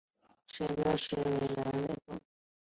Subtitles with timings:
[0.47, 1.65] 车站标识为凤
[2.07, 2.19] 尾。